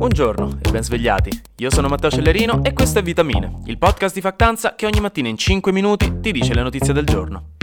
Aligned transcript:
Buongiorno 0.00 0.60
e 0.62 0.70
ben 0.70 0.82
svegliati. 0.82 1.30
Io 1.56 1.70
sono 1.70 1.86
Matteo 1.86 2.10
Cellerino 2.10 2.64
e 2.64 2.72
questo 2.72 3.00
è 3.00 3.02
Vitamine, 3.02 3.60
il 3.66 3.76
podcast 3.76 4.14
di 4.14 4.22
Factanza 4.22 4.74
che 4.74 4.86
ogni 4.86 4.98
mattina 4.98 5.28
in 5.28 5.36
5 5.36 5.72
minuti 5.72 6.20
ti 6.22 6.32
dice 6.32 6.54
le 6.54 6.62
notizie 6.62 6.94
del 6.94 7.04
giorno. 7.04 7.56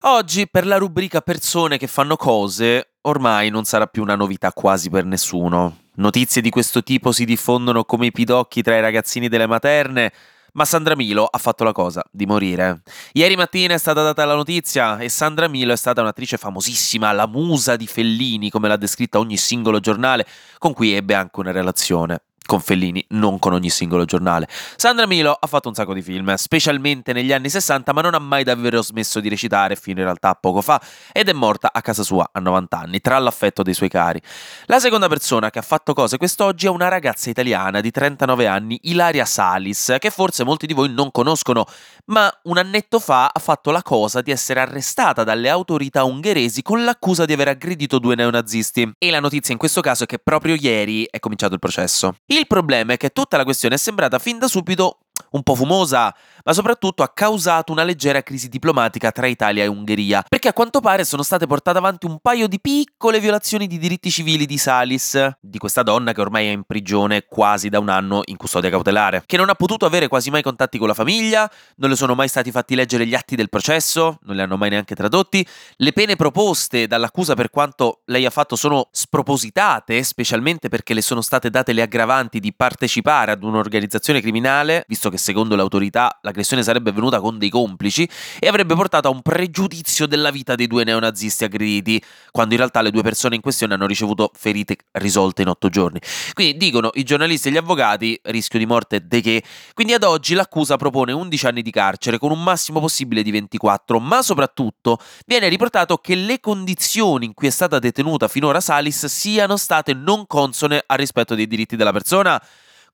Oggi 0.00 0.48
per 0.50 0.66
la 0.66 0.76
rubrica 0.76 1.20
persone 1.20 1.78
che 1.78 1.86
fanno 1.86 2.16
cose 2.16 2.94
ormai 3.02 3.50
non 3.50 3.62
sarà 3.62 3.86
più 3.86 4.02
una 4.02 4.16
novità 4.16 4.52
quasi 4.52 4.90
per 4.90 5.04
nessuno. 5.04 5.82
Notizie 5.94 6.42
di 6.42 6.50
questo 6.50 6.82
tipo 6.82 7.12
si 7.12 7.24
diffondono 7.24 7.84
come 7.84 8.06
i 8.06 8.10
pidocchi 8.10 8.60
tra 8.60 8.76
i 8.76 8.80
ragazzini 8.80 9.28
delle 9.28 9.46
materne 9.46 10.12
ma 10.58 10.64
Sandra 10.64 10.96
Milo 10.96 11.24
ha 11.24 11.38
fatto 11.38 11.62
la 11.62 11.70
cosa 11.70 12.02
di 12.10 12.26
morire. 12.26 12.82
Ieri 13.12 13.36
mattina 13.36 13.74
è 13.74 13.78
stata 13.78 14.02
data 14.02 14.24
la 14.24 14.34
notizia 14.34 14.98
e 14.98 15.08
Sandra 15.08 15.46
Milo 15.46 15.72
è 15.72 15.76
stata 15.76 16.00
un'attrice 16.00 16.36
famosissima, 16.36 17.12
la 17.12 17.28
musa 17.28 17.76
di 17.76 17.86
Fellini, 17.86 18.50
come 18.50 18.66
l'ha 18.66 18.76
descritta 18.76 19.20
ogni 19.20 19.36
singolo 19.36 19.78
giornale, 19.78 20.26
con 20.58 20.72
cui 20.72 20.94
ebbe 20.94 21.14
anche 21.14 21.38
una 21.38 21.52
relazione 21.52 22.22
con 22.48 22.60
Fellini, 22.60 23.04
non 23.10 23.38
con 23.38 23.52
ogni 23.52 23.68
singolo 23.68 24.06
giornale. 24.06 24.48
Sandra 24.76 25.06
Milo 25.06 25.36
ha 25.38 25.46
fatto 25.46 25.68
un 25.68 25.74
sacco 25.74 25.92
di 25.92 26.00
film, 26.00 26.34
specialmente 26.34 27.12
negli 27.12 27.32
anni 27.32 27.50
60, 27.50 27.92
ma 27.92 28.00
non 28.00 28.14
ha 28.14 28.18
mai 28.18 28.42
davvero 28.42 28.80
smesso 28.80 29.20
di 29.20 29.28
recitare 29.28 29.76
fino 29.76 29.98
in 29.98 30.04
realtà 30.04 30.34
poco 30.34 30.62
fa 30.62 30.80
ed 31.12 31.28
è 31.28 31.34
morta 31.34 31.70
a 31.72 31.82
casa 31.82 32.02
sua 32.02 32.30
a 32.32 32.40
90 32.40 32.78
anni, 32.78 33.00
tra 33.00 33.18
l'affetto 33.18 33.62
dei 33.62 33.74
suoi 33.74 33.90
cari. 33.90 34.20
La 34.64 34.80
seconda 34.80 35.08
persona 35.08 35.50
che 35.50 35.58
ha 35.58 35.62
fatto 35.62 35.92
cose 35.92 36.16
quest'oggi 36.16 36.66
è 36.66 36.70
una 36.70 36.88
ragazza 36.88 37.28
italiana 37.28 37.80
di 37.80 37.90
39 37.90 38.46
anni, 38.46 38.78
Ilaria 38.84 39.26
Salis, 39.26 39.96
che 39.98 40.10
forse 40.10 40.42
molti 40.44 40.66
di 40.66 40.72
voi 40.72 40.90
non 40.90 41.10
conoscono, 41.10 41.66
ma 42.06 42.32
un 42.44 42.56
annetto 42.56 42.98
fa 42.98 43.30
ha 43.32 43.40
fatto 43.40 43.70
la 43.70 43.82
cosa 43.82 44.22
di 44.22 44.30
essere 44.30 44.60
arrestata 44.60 45.22
dalle 45.22 45.50
autorità 45.50 46.04
ungheresi 46.04 46.62
con 46.62 46.84
l'accusa 46.84 47.26
di 47.26 47.34
aver 47.34 47.48
aggredito 47.48 47.98
due 47.98 48.14
neonazisti. 48.14 48.92
E 48.98 49.10
la 49.10 49.20
notizia 49.20 49.52
in 49.52 49.58
questo 49.58 49.82
caso 49.82 50.04
è 50.04 50.06
che 50.06 50.18
proprio 50.18 50.54
ieri 50.58 51.06
è 51.10 51.18
cominciato 51.18 51.52
il 51.52 51.60
processo. 51.60 52.16
Il 52.30 52.46
problema 52.46 52.92
è 52.92 52.96
che 52.98 53.08
tutta 53.08 53.38
la 53.38 53.44
questione 53.44 53.76
è 53.76 53.78
sembrata 53.78 54.18
fin 54.18 54.38
da 54.38 54.48
subito 54.48 54.98
un 55.30 55.42
po' 55.42 55.54
fumosa, 55.54 56.14
ma 56.48 56.54
soprattutto 56.54 57.02
ha 57.02 57.10
causato 57.12 57.72
una 57.72 57.84
leggera 57.84 58.22
crisi 58.22 58.48
diplomatica 58.48 59.12
tra 59.12 59.26
Italia 59.26 59.64
e 59.64 59.66
Ungheria, 59.66 60.24
perché 60.26 60.48
a 60.48 60.54
quanto 60.54 60.80
pare 60.80 61.04
sono 61.04 61.22
state 61.22 61.46
portate 61.46 61.76
avanti 61.76 62.06
un 62.06 62.20
paio 62.22 62.48
di 62.48 62.58
piccole 62.58 63.20
violazioni 63.20 63.66
di 63.66 63.76
diritti 63.76 64.10
civili 64.10 64.46
di 64.46 64.56
Salis, 64.56 65.28
di 65.42 65.58
questa 65.58 65.82
donna 65.82 66.12
che 66.12 66.22
ormai 66.22 66.46
è 66.46 66.50
in 66.50 66.62
prigione 66.62 67.26
quasi 67.28 67.68
da 67.68 67.78
un 67.78 67.90
anno 67.90 68.22
in 68.24 68.38
custodia 68.38 68.70
cautelare, 68.70 69.24
che 69.26 69.36
non 69.36 69.50
ha 69.50 69.54
potuto 69.54 69.84
avere 69.84 70.08
quasi 70.08 70.30
mai 70.30 70.40
contatti 70.40 70.78
con 70.78 70.88
la 70.88 70.94
famiglia, 70.94 71.50
non 71.76 71.90
le 71.90 71.96
sono 71.96 72.14
mai 72.14 72.28
stati 72.28 72.50
fatti 72.50 72.74
leggere 72.74 73.06
gli 73.06 73.14
atti 73.14 73.36
del 73.36 73.50
processo, 73.50 74.18
non 74.22 74.34
li 74.34 74.40
hanno 74.40 74.56
mai 74.56 74.70
neanche 74.70 74.94
tradotti, 74.94 75.46
le 75.76 75.92
pene 75.92 76.16
proposte 76.16 76.86
dall'accusa 76.86 77.34
per 77.34 77.50
quanto 77.50 78.00
lei 78.06 78.24
ha 78.24 78.30
fatto 78.30 78.56
sono 78.56 78.88
spropositate, 78.90 80.02
specialmente 80.02 80.70
perché 80.70 80.94
le 80.94 81.02
sono 81.02 81.20
state 81.20 81.50
date 81.50 81.74
le 81.74 81.82
aggravanti 81.82 82.40
di 82.40 82.54
partecipare 82.54 83.32
ad 83.32 83.42
un'organizzazione 83.42 84.22
criminale, 84.22 84.86
visto 84.88 85.10
che 85.10 85.18
secondo 85.18 85.54
le 85.54 85.60
autorità 85.60 86.18
l'aggressione 86.38 86.62
sarebbe 86.62 86.90
avvenuta 86.90 87.20
con 87.20 87.38
dei 87.38 87.50
complici 87.50 88.08
e 88.38 88.46
avrebbe 88.46 88.74
portato 88.74 89.08
a 89.08 89.10
un 89.10 89.22
pregiudizio 89.22 90.06
della 90.06 90.30
vita 90.30 90.54
dei 90.54 90.66
due 90.66 90.84
neonazisti 90.84 91.44
aggrediti, 91.44 92.02
quando 92.30 92.54
in 92.54 92.60
realtà 92.60 92.80
le 92.80 92.90
due 92.90 93.02
persone 93.02 93.34
in 93.34 93.40
questione 93.40 93.74
hanno 93.74 93.86
ricevuto 93.86 94.30
ferite 94.34 94.76
risolte 94.92 95.42
in 95.42 95.48
otto 95.48 95.68
giorni. 95.68 96.00
Quindi 96.32 96.56
dicono 96.56 96.90
i 96.94 97.02
giornalisti 97.02 97.48
e 97.48 97.50
gli 97.52 97.56
avvocati, 97.56 98.18
rischio 98.24 98.58
di 98.58 98.66
morte 98.66 99.06
de 99.06 99.20
che. 99.20 99.42
Quindi 99.74 99.92
ad 99.92 100.04
oggi 100.04 100.34
l'accusa 100.34 100.76
propone 100.76 101.12
11 101.12 101.46
anni 101.46 101.62
di 101.62 101.70
carcere 101.70 102.18
con 102.18 102.30
un 102.30 102.42
massimo 102.42 102.80
possibile 102.80 103.22
di 103.22 103.30
24, 103.30 103.98
ma 103.98 104.22
soprattutto 104.22 104.98
viene 105.26 105.48
riportato 105.48 105.98
che 105.98 106.14
le 106.14 106.40
condizioni 106.40 107.26
in 107.26 107.34
cui 107.34 107.48
è 107.48 107.50
stata 107.50 107.78
detenuta 107.78 108.28
finora 108.28 108.60
Salis 108.60 109.06
siano 109.06 109.56
state 109.56 109.94
non 109.94 110.26
consone 110.26 110.82
al 110.86 110.98
rispetto 110.98 111.34
dei 111.34 111.46
diritti 111.46 111.76
della 111.76 111.92
persona 111.92 112.40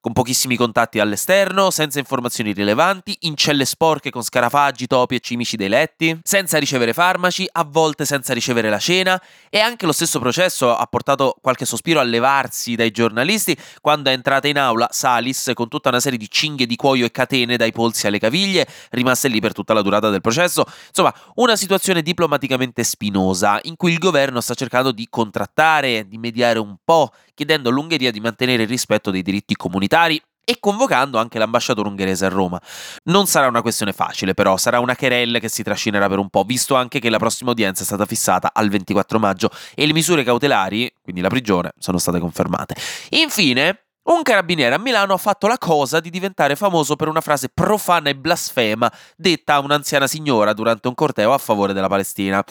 con 0.05 0.12
pochissimi 0.12 0.56
contatti 0.56 1.00
all'esterno, 1.00 1.70
senza 1.70 1.98
informazioni 1.98 2.52
rilevanti, 2.52 3.16
in 3.20 3.36
celle 3.36 3.64
sporche 3.64 4.10
con 4.10 4.22
scarafaggi, 4.22 4.87
topi 4.87 5.15
e 5.15 5.20
cimici 5.20 5.56
dei 5.56 5.70
letti, 5.70 6.20
senza 6.22 6.59
ricevere 6.59 6.92
farmaci, 6.92 7.48
a 7.50 7.65
volte 7.65 8.04
senza 8.04 8.34
ricevere 8.34 8.69
la 8.69 8.78
cena 8.78 9.19
e 9.48 9.60
anche 9.60 9.87
lo 9.87 9.92
stesso 9.92 10.19
processo 10.19 10.76
ha 10.76 10.84
portato 10.88 11.37
qualche 11.41 11.65
sospiro 11.65 12.00
a 12.00 12.03
levarsi 12.03 12.75
dai 12.75 12.91
giornalisti 12.91 13.56
quando 13.81 14.10
è 14.10 14.12
entrata 14.12 14.47
in 14.47 14.59
aula 14.59 14.88
Salis 14.91 15.53
con 15.54 15.69
tutta 15.69 15.88
una 15.88 16.00
serie 16.00 16.19
di 16.19 16.28
cinghie 16.28 16.66
di 16.66 16.76
cuoio 16.76 17.06
e 17.06 17.10
catene 17.10 17.56
dai 17.56 17.72
polsi 17.72 18.06
alle 18.06 18.19
caviglie, 18.19 18.69
rimaste 18.91 19.28
lì 19.28 19.41
per 19.41 19.54
tutta 19.54 19.72
la 19.72 19.81
durata 19.81 20.10
del 20.10 20.21
processo. 20.21 20.66
Insomma, 20.88 21.15
una 21.36 21.56
situazione 21.56 22.03
diplomaticamente 22.03 22.84
spinosa 22.84 23.59
in 23.62 23.76
cui 23.76 23.92
il 23.92 23.98
governo 23.98 24.42
sta 24.42 24.53
cercando 24.53 24.92
di 24.92 25.06
contrattare, 25.09 26.06
di 26.06 26.19
mediare 26.19 26.59
un 26.59 26.76
po', 26.84 27.10
chiedendo 27.34 27.69
all'Ungheria 27.69 28.11
di 28.11 28.21
mantenere 28.21 28.62
il 28.62 28.69
rispetto 28.69 29.11
dei 29.11 29.22
diritti 29.22 29.55
comunitari 29.56 30.21
e 30.45 30.59
convocando 30.61 31.19
anche 31.19 31.39
l'ambasciatore 31.39 31.89
ungherese 31.89 32.27
a 32.27 32.28
Roma. 32.28 32.61
Non 33.05 33.27
sarà 33.27 33.49
una 33.49 33.62
questione 33.62 33.93
facile, 33.93 34.34
però, 34.34 34.56
sarà 34.56 34.78
una 34.78 34.95
querella 34.95 35.39
che 35.39 35.49
si 35.49 35.62
trascinerà 35.62 36.09
per 36.09 36.19
un 36.19 36.28
po', 36.28 36.45
visto 36.45 36.75
anche 36.75 37.00
che 37.00 37.11
la 37.11 37.19
prossima 37.19 37.50
udienza 37.50 37.83
è 37.83 37.87
stata 37.87 38.05
fissata 38.05 38.50
al 38.53 38.69
24 38.69 39.19
maggio 39.19 39.50
e 39.75 39.87
le 39.87 39.93
misure 39.93 40.22
cautelari, 40.22 40.93
quindi 41.03 41.22
la 41.22 41.28
prigione, 41.28 41.72
sono 41.78 41.99
state 41.99 42.19
confermate. 42.19 42.75
Infine, 43.11 43.84
un 44.04 44.22
carabiniere 44.22 44.75
a 44.75 44.78
Milano 44.78 45.15
ha 45.15 45.19
fatto 45.19 45.47
la 45.47 45.56
cosa 45.56 45.98
di 45.98 46.10
diventare 46.10 46.56
famoso 46.56 46.94
per 46.94 47.09
una 47.09 47.22
frase 47.22 47.48
profana 47.48 48.10
e 48.10 48.15
blasfema 48.15 48.92
detta 49.16 49.54
a 49.54 49.60
un'anziana 49.60 50.06
signora 50.06 50.53
durante 50.53 50.88
un 50.88 50.94
corteo 50.94 51.32
a 51.32 51.38
favore 51.38 51.72
della 51.72 51.88
Palestina. 51.88 52.44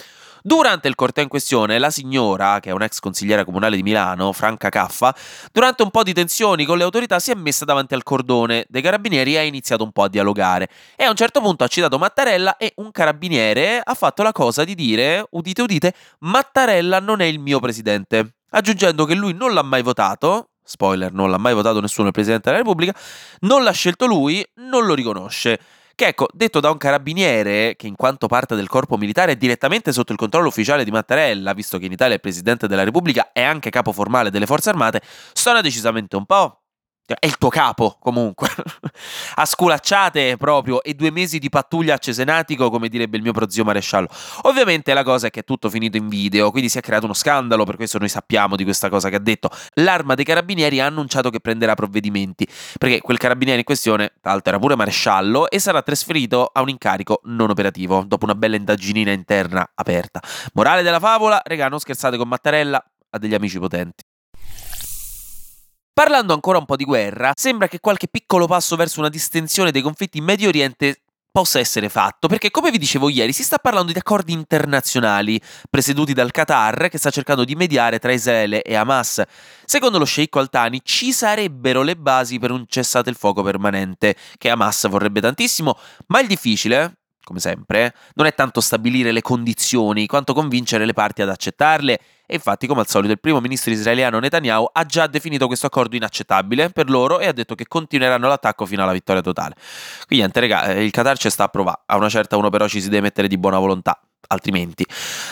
Durante 0.45 0.89
il 0.89 0.95
corteo 0.95 1.23
in 1.23 1.29
questione, 1.29 1.79
la 1.79 1.89
signora, 1.89 2.59
che 2.59 2.69
è 2.69 2.73
un'ex 2.73 2.99
consigliera 2.99 3.45
comunale 3.45 3.77
di 3.77 3.83
Milano, 3.83 4.33
Franca 4.33 4.67
Caffa, 4.69 5.15
durante 5.53 5.83
un 5.83 5.91
po' 5.91 6.03
di 6.03 6.11
tensioni 6.11 6.65
con 6.65 6.77
le 6.77 6.83
autorità 6.83 7.19
si 7.19 7.31
è 7.31 7.35
messa 7.35 7.63
davanti 7.63 7.93
al 7.93 8.03
cordone 8.03 8.65
dei 8.67 8.81
carabinieri 8.81 9.35
e 9.35 9.37
ha 9.37 9.43
iniziato 9.43 9.83
un 9.83 9.91
po' 9.91 10.03
a 10.03 10.09
dialogare. 10.09 10.67
E 10.97 11.05
a 11.05 11.09
un 11.09 11.15
certo 11.15 11.39
punto 11.39 11.63
ha 11.63 11.67
citato 11.67 11.97
Mattarella 11.97 12.57
e 12.57 12.73
un 12.77 12.91
carabiniere 12.91 13.79
ha 13.81 13.93
fatto 13.93 14.21
la 14.21 14.33
cosa 14.33 14.65
di 14.65 14.75
dire, 14.75 15.25
udite 15.29 15.61
udite, 15.61 15.93
Mattarella 16.19 16.99
non 16.99 17.21
è 17.21 17.25
il 17.25 17.39
mio 17.39 17.59
presidente 17.59 18.33
aggiungendo 18.55 19.05
che 19.05 19.15
lui 19.15 19.33
non 19.33 19.53
l'ha 19.53 19.63
mai 19.63 19.81
votato, 19.81 20.49
spoiler, 20.63 21.11
non 21.13 21.29
l'ha 21.29 21.37
mai 21.37 21.53
votato 21.53 21.79
nessuno 21.79 22.07
il 22.07 22.13
Presidente 22.13 22.49
della 22.49 22.61
Repubblica, 22.61 22.93
non 23.41 23.63
l'ha 23.63 23.71
scelto 23.71 24.05
lui, 24.05 24.45
non 24.55 24.85
lo 24.85 24.93
riconosce. 24.93 25.59
Che 25.95 26.07
ecco, 26.07 26.27
detto 26.33 26.59
da 26.59 26.71
un 26.71 26.77
carabiniere 26.77 27.75
che 27.77 27.85
in 27.85 27.95
quanto 27.95 28.25
parte 28.25 28.55
del 28.55 28.67
corpo 28.67 28.97
militare 28.97 29.33
è 29.33 29.35
direttamente 29.35 29.91
sotto 29.91 30.11
il 30.11 30.17
controllo 30.17 30.47
ufficiale 30.47 30.83
di 30.83 30.89
Mattarella, 30.89 31.53
visto 31.53 31.77
che 31.77 31.85
in 31.85 31.91
Italia 31.91 32.15
il 32.15 32.19
Presidente 32.19 32.67
della 32.67 32.83
Repubblica 32.83 33.31
è 33.31 33.43
anche 33.43 33.69
capo 33.69 33.91
formale 33.91 34.31
delle 34.31 34.47
forze 34.47 34.69
armate, 34.69 35.01
suona 35.33 35.61
decisamente 35.61 36.15
un 36.15 36.25
po' 36.25 36.62
È 37.05 37.25
il 37.25 37.37
tuo 37.37 37.49
capo, 37.49 37.97
comunque. 37.99 38.47
a 39.35 39.45
sculacciate 39.45 40.37
proprio 40.37 40.81
e 40.81 40.93
due 40.93 41.11
mesi 41.11 41.37
di 41.37 41.49
pattuglia 41.49 41.95
a 41.95 41.97
Cesenatico, 41.97 42.69
come 42.69 42.87
direbbe 42.87 43.17
il 43.17 43.23
mio 43.23 43.33
prozio 43.33 43.65
maresciallo. 43.65 44.07
Ovviamente 44.43 44.93
la 44.93 45.03
cosa 45.03 45.27
è 45.27 45.29
che 45.29 45.41
è 45.41 45.43
tutto 45.43 45.69
finito 45.69 45.97
in 45.97 46.07
video, 46.07 46.49
quindi 46.49 46.69
si 46.69 46.77
è 46.77 46.81
creato 46.81 47.03
uno 47.03 47.13
scandalo, 47.13 47.65
per 47.65 47.75
questo 47.75 47.97
noi 47.97 48.07
sappiamo 48.07 48.55
di 48.55 48.63
questa 48.63 48.87
cosa 48.87 49.09
che 49.09 49.17
ha 49.17 49.19
detto. 49.19 49.49
L'arma 49.73 50.13
dei 50.13 50.23
carabinieri 50.23 50.79
ha 50.79 50.85
annunciato 50.85 51.29
che 51.29 51.41
prenderà 51.41 51.75
provvedimenti, 51.75 52.47
perché 52.77 53.01
quel 53.01 53.17
carabiniere 53.17 53.59
in 53.59 53.65
questione, 53.65 54.13
tra 54.21 54.31
l'altro 54.31 54.51
era 54.51 54.59
pure 54.59 54.77
maresciallo, 54.77 55.49
e 55.49 55.59
sarà 55.59 55.81
trasferito 55.81 56.49
a 56.53 56.61
un 56.61 56.69
incarico 56.69 57.19
non 57.25 57.49
operativo, 57.49 58.05
dopo 58.07 58.23
una 58.23 58.35
bella 58.35 58.55
indaginina 58.55 59.11
interna 59.11 59.69
aperta. 59.75 60.21
Morale 60.53 60.81
della 60.83 60.99
favola, 60.99 61.41
regà, 61.43 61.67
non 61.67 61.79
scherzate 61.79 62.15
con 62.15 62.29
Mattarella, 62.29 62.81
ha 63.09 63.17
degli 63.17 63.33
amici 63.33 63.59
potenti. 63.59 64.05
Parlando 65.95 66.33
ancora 66.33 66.57
un 66.57 66.65
po' 66.65 66.75
di 66.75 66.85
guerra, 66.85 67.33
sembra 67.35 67.67
che 67.67 67.79
qualche 67.79 68.07
piccolo 68.07 68.47
passo 68.47 68.75
verso 68.75 68.99
una 68.99 69.09
distensione 69.09 69.69
dei 69.69 69.83
conflitti 69.83 70.17
in 70.17 70.23
Medio 70.23 70.47
Oriente 70.47 71.03
possa 71.31 71.59
essere 71.59 71.87
fatto, 71.87 72.27
perché 72.27 72.49
come 72.49 72.71
vi 72.71 72.79
dicevo 72.79 73.09
ieri 73.09 73.31
si 73.31 73.43
sta 73.43 73.59
parlando 73.59 73.91
di 73.91 73.99
accordi 73.99 74.33
internazionali 74.33 75.39
presieduti 75.69 76.13
dal 76.13 76.31
Qatar 76.31 76.89
che 76.89 76.97
sta 76.97 77.11
cercando 77.11 77.43
di 77.43 77.53
mediare 77.53 77.99
tra 77.99 78.11
Israele 78.11 78.63
e 78.63 78.73
Hamas. 78.73 79.21
Secondo 79.65 79.99
lo 79.99 80.05
sceicco 80.05 80.39
Altani 80.39 80.81
ci 80.83 81.13
sarebbero 81.13 81.83
le 81.83 81.95
basi 81.95 82.39
per 82.39 82.49
un 82.49 82.65
cessate 82.67 83.11
il 83.11 83.15
fuoco 83.15 83.43
permanente, 83.43 84.15
che 84.39 84.49
Hamas 84.49 84.87
vorrebbe 84.89 85.21
tantissimo, 85.21 85.77
ma 86.07 86.19
il 86.21 86.27
difficile, 86.27 87.02
come 87.23 87.39
sempre, 87.39 87.93
non 88.15 88.25
è 88.25 88.33
tanto 88.33 88.61
stabilire 88.61 89.11
le 89.11 89.21
condizioni 89.21 90.05
quanto 90.05 90.33
convincere 90.33 90.85
le 90.85 90.93
parti 90.93 91.21
ad 91.21 91.29
accettarle 91.29 91.99
e 92.25 92.35
infatti, 92.35 92.67
come 92.67 92.81
al 92.81 92.87
solito, 92.87 93.11
il 93.11 93.19
primo 93.19 93.39
ministro 93.41 93.71
israeliano 93.71 94.17
Netanyahu 94.19 94.69
ha 94.71 94.85
già 94.85 95.07
definito 95.07 95.47
questo 95.47 95.67
accordo 95.67 95.95
inaccettabile 95.95 96.69
per 96.69 96.89
loro 96.89 97.19
e 97.19 97.27
ha 97.27 97.33
detto 97.33 97.53
che 97.53 97.67
continueranno 97.67 98.27
l'attacco 98.27 98.65
fino 98.65 98.81
alla 98.83 98.93
vittoria 98.93 99.21
totale. 99.21 99.55
Quindi, 100.07 100.25
niente, 100.25 100.39
raga, 100.39 100.71
il 100.73 100.91
Qatar 100.91 101.17
ci 101.17 101.29
sta 101.29 101.43
a 101.43 101.47
provare. 101.49 101.81
A 101.87 101.97
una 101.97 102.09
certa 102.09 102.37
uno 102.37 102.49
però 102.49 102.67
ci 102.67 102.81
si 102.81 102.89
deve 102.89 103.01
mettere 103.01 103.27
di 103.27 103.37
buona 103.37 103.59
volontà 103.59 103.99
altrimenti. 104.27 104.85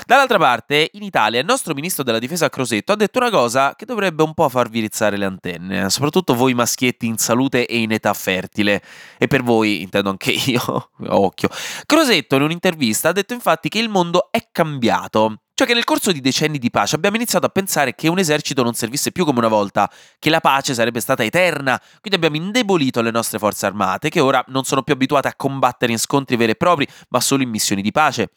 Dall'altra 0.05 0.37
parte, 0.37 0.89
in 0.93 1.03
Italia, 1.03 1.39
il 1.39 1.45
nostro 1.45 1.73
ministro 1.73 2.03
della 2.03 2.19
difesa 2.19 2.49
Crosetto 2.49 2.91
ha 2.91 2.95
detto 2.95 3.19
una 3.19 3.29
cosa 3.29 3.75
che 3.75 3.85
dovrebbe 3.85 4.23
un 4.23 4.33
po' 4.33 4.49
farvi 4.49 4.79
rizzare 4.79 5.17
le 5.17 5.25
antenne, 5.25 5.89
soprattutto 5.89 6.33
voi 6.33 6.53
maschietti 6.53 7.05
in 7.05 7.17
salute 7.17 7.65
e 7.65 7.79
in 7.79 7.91
età 7.91 8.13
fertile. 8.13 8.81
E 9.17 9.27
per 9.27 9.43
voi, 9.43 9.81
intendo 9.81 10.09
anche 10.09 10.31
io, 10.45 10.89
occhio. 11.07 11.49
Crosetto 11.85 12.35
in 12.35 12.43
un'intervista 12.43 13.09
ha 13.09 13.13
detto 13.13 13.33
infatti 13.33 13.69
che 13.69 13.79
il 13.79 13.89
mondo 13.89 14.29
è 14.31 14.47
cambiato 14.51 15.41
Cioè 15.53 15.67
che 15.67 15.73
nel 15.73 15.83
corso 15.83 16.11
di 16.11 16.21
decenni 16.21 16.57
di 16.57 16.71
pace 16.71 16.95
abbiamo 16.95 17.17
iniziato 17.17 17.45
a 17.45 17.49
pensare 17.49 17.93
che 17.93 18.07
un 18.07 18.17
esercito 18.17 18.63
non 18.63 18.73
servisse 18.73 19.11
più 19.11 19.25
come 19.25 19.39
una 19.39 19.47
volta, 19.47 19.91
che 20.17 20.29
la 20.29 20.39
pace 20.39 20.73
sarebbe 20.73 20.99
stata 20.99 21.23
eterna, 21.23 21.79
quindi 21.99 22.15
abbiamo 22.15 22.37
indebolito 22.43 23.01
le 23.01 23.11
nostre 23.11 23.37
forze 23.37 23.65
armate, 23.65 24.09
che 24.09 24.19
ora 24.19 24.43
non 24.47 24.63
sono 24.63 24.81
più 24.81 24.93
abituate 24.93 25.27
a 25.27 25.35
combattere 25.35 25.91
in 25.91 25.99
scontri 25.99 26.35
veri 26.35 26.53
e 26.53 26.55
propri, 26.55 26.87
ma 27.09 27.19
solo 27.19 27.43
in 27.43 27.49
missioni 27.49 27.81
di 27.81 27.91
pace. 27.91 28.31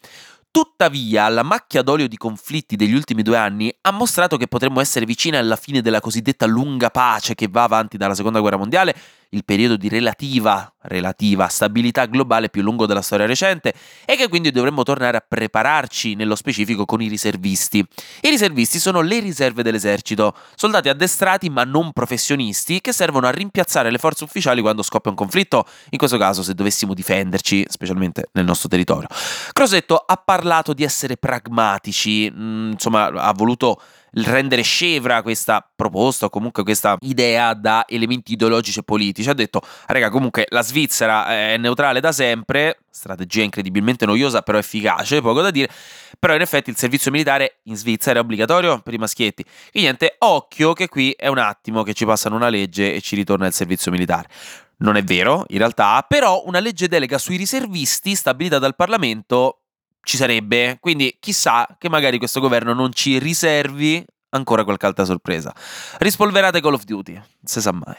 Tuttavia, 0.55 1.27
la 1.27 1.43
macchia 1.43 1.81
d'olio 1.81 2.07
di 2.07 2.15
conflitti 2.15 2.77
degli 2.77 2.93
ultimi 2.93 3.23
due 3.23 3.35
anni 3.35 3.75
ha 3.81 3.91
mostrato 3.91 4.37
che 4.37 4.47
potremmo 4.47 4.79
essere 4.79 5.05
vicini 5.05 5.35
alla 5.35 5.57
fine 5.57 5.81
della 5.81 5.99
cosiddetta 5.99 6.45
lunga 6.45 6.89
pace 6.91 7.35
che 7.35 7.49
va 7.49 7.63
avanti 7.63 7.97
dalla 7.97 8.15
seconda 8.15 8.39
guerra 8.39 8.55
mondiale 8.55 8.95
il 9.35 9.43
periodo 9.43 9.75
di 9.75 9.89
relativa, 9.89 10.73
relativa 10.83 11.47
stabilità 11.47 12.05
globale 12.05 12.49
più 12.49 12.61
lungo 12.61 12.85
della 12.85 13.01
storia 13.01 13.25
recente 13.25 13.73
e 14.05 14.15
che 14.15 14.29
quindi 14.29 14.51
dovremmo 14.51 14.83
tornare 14.83 15.17
a 15.17 15.25
prepararci 15.27 16.15
nello 16.15 16.35
specifico 16.35 16.85
con 16.85 17.01
i 17.01 17.07
riservisti. 17.07 17.79
I 18.21 18.29
riservisti 18.29 18.79
sono 18.79 19.01
le 19.01 19.19
riserve 19.19 19.61
dell'esercito, 19.61 20.33
soldati 20.55 20.89
addestrati 20.89 21.49
ma 21.49 21.63
non 21.63 21.91
professionisti 21.91 22.79
che 22.81 22.93
servono 22.93 23.27
a 23.27 23.31
rimpiazzare 23.31 23.91
le 23.91 23.97
forze 23.97 24.23
ufficiali 24.23 24.61
quando 24.61 24.81
scoppia 24.81 25.11
un 25.11 25.17
conflitto, 25.17 25.65
in 25.89 25.97
questo 25.97 26.17
caso 26.17 26.41
se 26.41 26.53
dovessimo 26.53 26.93
difenderci, 26.93 27.65
specialmente 27.67 28.29
nel 28.31 28.45
nostro 28.45 28.69
territorio. 28.69 29.07
Crosetto 29.51 29.97
ha 29.97 30.15
parlato 30.15 30.73
di 30.73 30.83
essere 30.83 31.17
pragmatici, 31.17 32.31
mm, 32.31 32.71
insomma 32.71 33.05
ha 33.05 33.33
voluto 33.33 33.81
rendere 34.23 34.61
scevra 34.61 35.21
questa 35.21 35.67
proposta 35.75 36.25
o 36.25 36.29
comunque 36.29 36.63
questa 36.63 36.97
idea 37.01 37.53
da 37.53 37.85
elementi 37.87 38.33
ideologici 38.33 38.79
e 38.79 38.83
politici. 38.83 39.29
Ha 39.29 39.33
detto, 39.33 39.61
raga, 39.87 40.09
comunque 40.09 40.45
la 40.49 40.61
Svizzera 40.61 41.27
è 41.27 41.57
neutrale 41.57 41.99
da 41.99 42.11
sempre, 42.11 42.79
strategia 42.89 43.43
incredibilmente 43.43 44.05
noiosa 44.05 44.41
però 44.41 44.57
efficace, 44.57 45.21
poco 45.21 45.41
da 45.41 45.51
dire, 45.51 45.69
però 46.17 46.33
in 46.33 46.41
effetti 46.41 46.69
il 46.69 46.77
servizio 46.77 47.11
militare 47.11 47.57
in 47.63 47.75
Svizzera 47.75 48.19
è 48.19 48.21
obbligatorio 48.21 48.79
per 48.79 48.93
i 48.93 48.97
maschietti. 48.97 49.43
Quindi 49.43 49.81
niente, 49.81 50.15
occhio 50.19 50.73
che 50.73 50.87
qui 50.87 51.11
è 51.11 51.27
un 51.27 51.37
attimo 51.37 51.83
che 51.83 51.93
ci 51.93 52.05
passano 52.05 52.35
una 52.35 52.49
legge 52.49 52.93
e 52.93 53.01
ci 53.01 53.15
ritorna 53.15 53.47
il 53.47 53.53
servizio 53.53 53.91
militare. 53.91 54.29
Non 54.77 54.97
è 54.97 55.03
vero, 55.03 55.45
in 55.49 55.57
realtà, 55.57 56.05
però 56.07 56.43
una 56.45 56.59
legge 56.59 56.87
delega 56.87 57.17
sui 57.17 57.37
riservisti 57.37 58.13
stabilita 58.13 58.59
dal 58.59 58.75
Parlamento 58.75 59.61
ci 60.05 60.15
sarebbe. 60.15 60.77
Quindi 60.79 61.17
chissà 61.19 61.67
che 61.77 61.89
magari 61.89 62.17
questo 62.17 62.39
governo 62.39 62.73
non 62.73 62.93
ci 62.93 63.19
riservi 63.19 64.05
ancora 64.29 64.63
qualche 64.63 64.85
altra 64.85 65.03
sorpresa. 65.03 65.53
Rispolverate 65.97 66.61
Call 66.61 66.73
of 66.73 66.83
Duty, 66.83 67.21
se 67.43 67.59
sa 67.59 67.73
mai. 67.73 67.97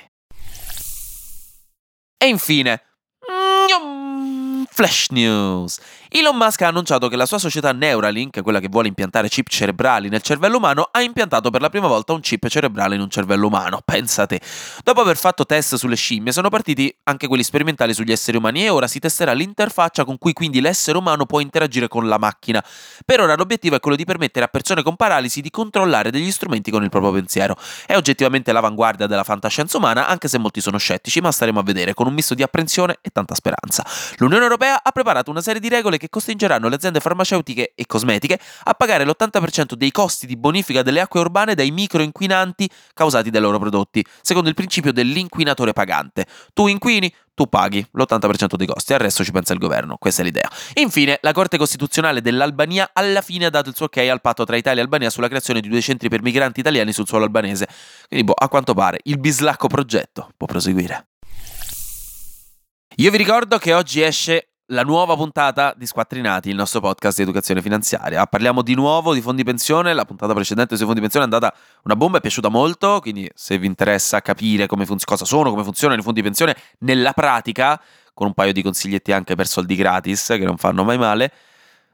E 2.18 2.26
infine, 2.26 2.82
Flash 4.76 5.06
News. 5.08 5.80
Elon 6.10 6.36
Musk 6.36 6.60
ha 6.60 6.68
annunciato 6.68 7.08
che 7.08 7.16
la 7.16 7.24
sua 7.24 7.38
società 7.38 7.72
Neuralink, 7.72 8.42
quella 8.42 8.60
che 8.60 8.68
vuole 8.68 8.88
impiantare 8.88 9.28
chip 9.28 9.48
cerebrali 9.48 10.10
nel 10.10 10.20
cervello 10.20 10.58
umano, 10.58 10.88
ha 10.92 11.00
impiantato 11.00 11.48
per 11.48 11.62
la 11.62 11.70
prima 11.70 11.86
volta 11.86 12.12
un 12.12 12.20
chip 12.20 12.46
cerebrale 12.46 12.94
in 12.94 13.00
un 13.00 13.08
cervello 13.08 13.46
umano. 13.46 13.80
Pensate. 13.84 14.38
Dopo 14.84 15.00
aver 15.00 15.16
fatto 15.16 15.46
test 15.46 15.76
sulle 15.76 15.96
scimmie, 15.96 16.30
sono 16.30 16.50
partiti 16.50 16.94
anche 17.04 17.26
quelli 17.26 17.42
sperimentali 17.42 17.94
sugli 17.94 18.12
esseri 18.12 18.36
umani 18.36 18.64
e 18.64 18.68
ora 18.68 18.86
si 18.86 18.98
testerà 18.98 19.32
l'interfaccia 19.32 20.04
con 20.04 20.18
cui 20.18 20.34
quindi 20.34 20.60
l'essere 20.60 20.98
umano 20.98 21.24
può 21.24 21.40
interagire 21.40 21.88
con 21.88 22.06
la 22.06 22.18
macchina. 22.18 22.62
Per 23.02 23.20
ora 23.20 23.34
l'obiettivo 23.34 23.76
è 23.76 23.80
quello 23.80 23.96
di 23.96 24.04
permettere 24.04 24.44
a 24.44 24.48
persone 24.48 24.82
con 24.82 24.96
paralisi 24.96 25.40
di 25.40 25.48
controllare 25.48 26.10
degli 26.10 26.30
strumenti 26.30 26.70
con 26.70 26.82
il 26.82 26.90
proprio 26.90 27.12
pensiero. 27.12 27.56
È 27.86 27.96
oggettivamente 27.96 28.52
l'avanguardia 28.52 29.06
della 29.06 29.24
fantascienza 29.24 29.78
umana, 29.78 30.06
anche 30.06 30.28
se 30.28 30.36
molti 30.36 30.60
sono 30.60 30.76
scettici, 30.76 31.22
ma 31.22 31.32
staremo 31.32 31.60
a 31.60 31.62
vedere 31.62 31.94
con 31.94 32.06
un 32.06 32.12
misto 32.12 32.34
di 32.34 32.42
apprensione 32.42 32.98
e 33.00 33.08
tanta 33.10 33.34
speranza. 33.34 33.82
L'Unione 34.18 34.42
Europea 34.42 34.65
Europea 34.66 34.80
ha 34.82 34.90
preparato 34.90 35.30
una 35.30 35.40
serie 35.40 35.60
di 35.60 35.68
regole 35.68 35.96
che 35.96 36.08
costringeranno 36.08 36.68
le 36.68 36.74
aziende 36.74 37.00
farmaceutiche 37.00 37.72
e 37.74 37.86
cosmetiche 37.86 38.38
a 38.64 38.74
pagare 38.74 39.04
l'80% 39.04 39.74
dei 39.74 39.90
costi 39.90 40.26
di 40.26 40.36
bonifica 40.36 40.82
delle 40.82 41.00
acque 41.00 41.20
urbane 41.20 41.54
dai 41.54 41.70
microinquinanti 41.70 42.68
causati 42.92 43.30
dai 43.30 43.40
loro 43.40 43.58
prodotti, 43.58 44.04
secondo 44.20 44.48
il 44.48 44.54
principio 44.54 44.92
dell'inquinatore 44.92 45.72
pagante. 45.72 46.26
Tu 46.52 46.66
inquini, 46.66 47.12
tu 47.34 47.48
paghi 47.48 47.86
l'80% 47.92 48.56
dei 48.56 48.66
costi, 48.66 48.92
al 48.92 48.98
resto 48.98 49.22
ci 49.22 49.30
pensa 49.30 49.52
il 49.52 49.58
governo, 49.58 49.96
questa 49.98 50.22
è 50.22 50.24
l'idea. 50.24 50.50
Infine, 50.74 51.18
la 51.22 51.32
Corte 51.32 51.58
Costituzionale 51.58 52.20
dell'Albania 52.20 52.90
alla 52.92 53.20
fine 53.20 53.46
ha 53.46 53.50
dato 53.50 53.68
il 53.68 53.76
suo 53.76 53.86
ok 53.86 53.98
al 53.98 54.20
patto 54.20 54.44
tra 54.44 54.56
Italia 54.56 54.80
e 54.80 54.84
Albania 54.84 55.10
sulla 55.10 55.28
creazione 55.28 55.60
di 55.60 55.68
due 55.68 55.80
centri 55.80 56.08
per 56.08 56.22
migranti 56.22 56.60
italiani 56.60 56.92
sul 56.92 57.06
suolo 57.06 57.24
albanese. 57.24 57.68
Quindi, 58.08 58.26
boh, 58.26 58.34
a 58.36 58.48
quanto 58.48 58.74
pare, 58.74 59.00
il 59.04 59.18
bislacco 59.18 59.68
progetto 59.68 60.30
può 60.36 60.46
proseguire. 60.46 61.08
Io 62.98 63.10
vi 63.10 63.18
ricordo 63.18 63.58
che 63.58 63.74
oggi 63.74 64.00
esce 64.00 64.52
la 64.70 64.82
nuova 64.82 65.14
puntata 65.14 65.74
di 65.76 65.86
Squattrinati, 65.86 66.48
il 66.48 66.56
nostro 66.56 66.80
podcast 66.80 67.18
di 67.18 67.22
educazione 67.22 67.62
finanziaria. 67.62 68.26
Parliamo 68.26 68.62
di 68.62 68.74
nuovo 68.74 69.14
di 69.14 69.20
fondi 69.20 69.44
pensione, 69.44 69.92
la 69.92 70.04
puntata 70.04 70.34
precedente 70.34 70.76
sui 70.76 70.86
fondi 70.86 71.00
pensione 71.00 71.26
è 71.26 71.28
andata 71.32 71.54
una 71.84 71.94
bomba, 71.94 72.18
è 72.18 72.20
piaciuta 72.20 72.48
molto, 72.48 73.00
quindi 73.00 73.30
se 73.34 73.58
vi 73.58 73.66
interessa 73.66 74.20
capire 74.20 74.66
funz- 74.66 75.04
cosa 75.04 75.24
sono, 75.24 75.50
come 75.50 75.62
funzionano 75.62 76.00
i 76.00 76.02
fondi 76.02 76.22
pensione 76.22 76.56
nella 76.78 77.12
pratica, 77.12 77.80
con 78.12 78.26
un 78.26 78.34
paio 78.34 78.52
di 78.52 78.62
consiglietti 78.62 79.12
anche 79.12 79.36
per 79.36 79.46
soldi 79.46 79.76
gratis, 79.76 80.26
che 80.26 80.44
non 80.44 80.56
fanno 80.56 80.82
mai 80.82 80.98
male, 80.98 81.30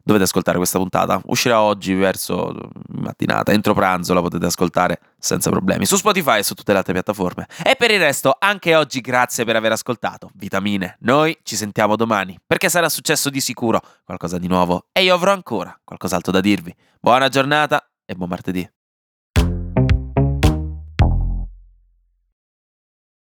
dovete 0.02 0.24
ascoltare 0.24 0.56
questa 0.56 0.78
puntata. 0.78 1.20
Uscirà 1.26 1.60
oggi 1.60 1.94
verso 1.94 2.54
mattinata, 2.88 3.52
entro 3.52 3.74
pranzo 3.74 4.14
la 4.14 4.20
potete 4.20 4.46
ascoltare 4.46 5.00
senza 5.18 5.50
problemi 5.50 5.86
su 5.86 5.96
Spotify 5.96 6.38
e 6.38 6.42
su 6.42 6.54
tutte 6.54 6.72
le 6.72 6.78
altre 6.78 6.92
piattaforme. 6.92 7.46
E 7.64 7.76
per 7.76 7.90
il 7.90 8.00
resto, 8.00 8.36
anche 8.38 8.74
oggi 8.74 9.00
grazie 9.00 9.44
per 9.44 9.56
aver 9.56 9.72
ascoltato. 9.72 10.30
Vitamine, 10.34 10.96
noi 11.00 11.36
ci 11.42 11.56
sentiamo 11.56 11.96
domani, 11.96 12.38
perché 12.46 12.68
sarà 12.68 12.88
successo 12.88 13.30
di 13.30 13.40
sicuro 13.40 13.80
qualcosa 14.04 14.38
di 14.38 14.48
nuovo 14.48 14.86
e 14.92 15.02
io 15.02 15.14
avrò 15.14 15.32
ancora 15.32 15.78
qualcos'altro 15.84 16.32
da 16.32 16.40
dirvi. 16.40 16.74
Buona 17.00 17.28
giornata 17.28 17.84
e 18.04 18.14
buon 18.14 18.28
martedì. 18.28 18.68